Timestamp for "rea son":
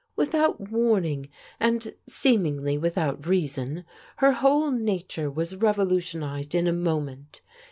3.27-3.85